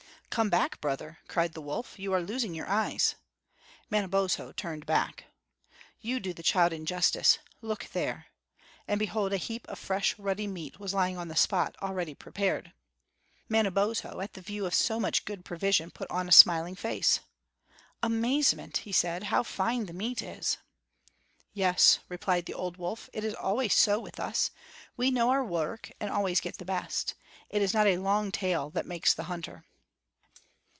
"Come 0.33 0.49
back, 0.49 0.79
brother," 0.79 1.17
cried 1.27 1.51
the 1.51 1.61
wolf. 1.61 1.99
"You 1.99 2.13
are 2.13 2.21
losing 2.21 2.55
your 2.55 2.65
eyes." 2.67 3.15
Manabozho 3.89 4.53
turned 4.53 4.85
back. 4.85 5.25
"You 5.99 6.21
do 6.21 6.31
the 6.33 6.41
child 6.41 6.71
injustice. 6.71 7.37
Look 7.61 7.89
there!" 7.91 8.27
and 8.87 8.97
behold, 8.97 9.33
a 9.33 9.37
heap 9.37 9.67
of 9.67 9.77
fresh, 9.77 10.17
ruddy 10.17 10.47
meat 10.47 10.79
was 10.79 10.93
lying 10.93 11.17
on 11.17 11.27
the 11.27 11.35
spot, 11.35 11.75
already 11.81 12.15
prepared. 12.15 12.71
Manabozho, 13.49 14.21
at 14.21 14.31
the 14.31 14.39
view 14.39 14.65
of 14.65 14.73
so 14.73 15.01
much 15.01 15.25
good 15.25 15.43
provision, 15.43 15.91
put 15.91 16.09
on 16.09 16.29
a 16.29 16.31
smiling 16.31 16.75
face. 16.77 17.19
"Amazement!" 18.01 18.77
he 18.77 18.93
said; 18.93 19.23
"how 19.23 19.43
fine 19.43 19.85
the 19.85 19.91
meat 19.91 20.21
is!" 20.21 20.55
"Yes," 21.51 21.99
replied 22.07 22.45
the 22.45 22.53
old 22.53 22.77
wolf, 22.77 23.09
"it 23.11 23.25
is 23.25 23.33
always 23.33 23.73
so 23.73 23.99
with 23.99 24.17
us; 24.17 24.51
we 24.95 25.11
know 25.11 25.29
our 25.29 25.43
work 25.43 25.91
and 25.99 26.09
always 26.09 26.39
get 26.39 26.57
the 26.57 26.63
best. 26.63 27.15
It 27.49 27.61
is 27.61 27.73
not 27.73 27.85
a 27.85 27.97
long 27.97 28.31
tail 28.31 28.69
that 28.69 28.85
makes 28.85 29.13
the 29.13 29.23
hunter." 29.25 29.65